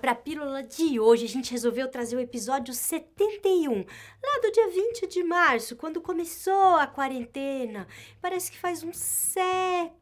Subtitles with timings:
[0.00, 3.84] Para a pílula de hoje a gente resolveu trazer o episódio 71,
[4.22, 7.86] lá do dia 20 de março, quando começou a quarentena.
[8.20, 9.93] Parece que faz um século.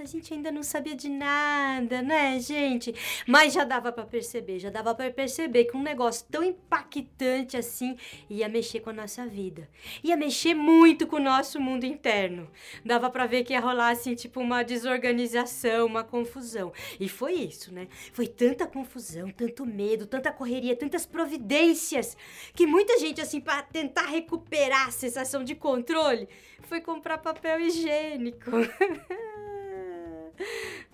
[0.00, 2.94] A gente ainda não sabia de nada, né, gente?
[3.26, 7.96] Mas já dava para perceber, já dava para perceber que um negócio tão impactante assim
[8.30, 9.68] ia mexer com a nossa vida.
[10.02, 12.50] Ia mexer muito com o nosso mundo interno.
[12.84, 16.72] Dava para ver que ia rolar assim, tipo uma desorganização, uma confusão.
[16.98, 17.86] E foi isso, né?
[18.12, 22.16] Foi tanta confusão, tanto medo, tanta correria, tantas providências,
[22.54, 26.28] que muita gente, assim, para tentar recuperar a sensação de controle,
[26.62, 28.50] foi comprar papel higiênico.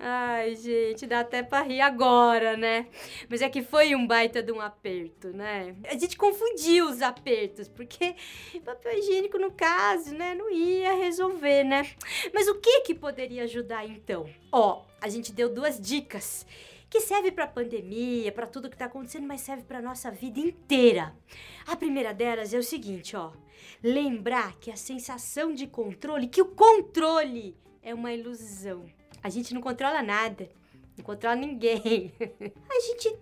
[0.02, 2.86] Ai, gente, dá até pra rir agora, né?
[3.28, 5.76] Mas é que foi um baita de um aperto, né?
[5.84, 8.16] A gente confundiu os apertos, porque
[8.64, 11.86] papel higiênico, no caso, né, não ia resolver, né?
[12.32, 14.26] Mas o que que poderia ajudar então?
[14.50, 16.46] Ó, a gente deu duas dicas
[16.88, 21.14] que serve para pandemia, para tudo que tá acontecendo, mas serve para nossa vida inteira.
[21.66, 23.32] A primeira delas é o seguinte, ó:
[23.82, 28.86] lembrar que a sensação de controle, que o controle é uma ilusão.
[29.22, 30.48] A gente não controla nada,
[30.96, 32.12] não controla ninguém.
[32.68, 33.16] A gente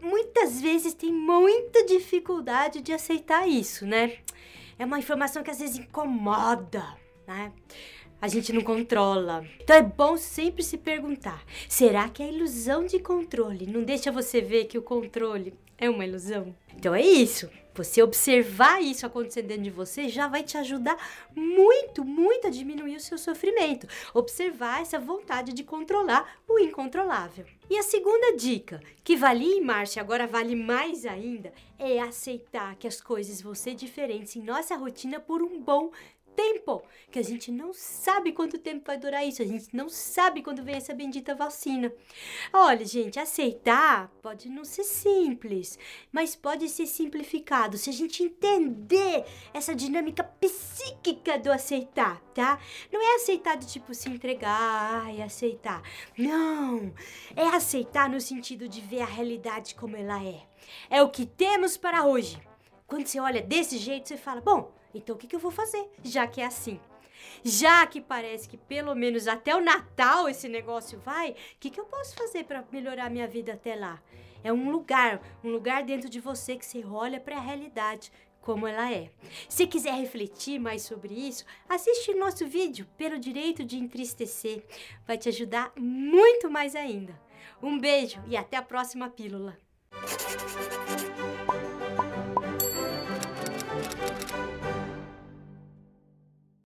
[0.00, 4.18] muitas vezes tem muita dificuldade de aceitar isso, né?
[4.78, 6.84] É uma informação que às vezes incomoda,
[7.26, 7.52] né?
[8.22, 9.44] A gente não controla.
[9.60, 14.40] Então é bom sempre se perguntar: será que a ilusão de controle não deixa você
[14.40, 16.54] ver que o controle é uma ilusão?
[16.76, 17.50] Então é isso.
[17.74, 20.96] Você observar isso acontecendo dentro de você já vai te ajudar
[21.34, 23.88] muito, muito a diminuir o seu sofrimento.
[24.12, 27.46] Observar essa vontade de controlar o incontrolável.
[27.70, 29.62] E a segunda dica, que valia em
[29.96, 34.76] e agora vale mais ainda, é aceitar que as coisas vão ser diferentes em nossa
[34.76, 35.90] rotina por um bom
[36.34, 40.42] tempo, que a gente não sabe quanto tempo vai durar isso, a gente não sabe
[40.42, 41.92] quando vem essa bendita vacina.
[42.52, 45.78] Olha, gente, aceitar pode não ser simples,
[46.10, 52.58] mas pode ser simplificado se a gente entender essa dinâmica psíquica do aceitar, tá?
[52.92, 55.82] Não é aceitar de tipo se entregar e aceitar.
[56.16, 56.92] Não,
[57.36, 60.42] é aceitar no sentido de ver a realidade como ela é.
[60.88, 62.40] É o que temos para hoje.
[62.86, 65.88] Quando você olha desse jeito, você fala: bom, então o que, que eu vou fazer,
[66.02, 66.80] já que é assim?
[67.44, 71.80] Já que parece que pelo menos até o Natal esse negócio vai, o que, que
[71.80, 74.02] eu posso fazer para melhorar minha vida até lá?
[74.44, 78.10] É um lugar, um lugar dentro de você que você olha para a realidade
[78.40, 79.08] como ela é.
[79.48, 84.64] Se quiser refletir mais sobre isso, assiste nosso vídeo pelo direito de entristecer.
[85.06, 87.18] Vai te ajudar muito mais ainda.
[87.62, 89.56] Um beijo e até a próxima pílula.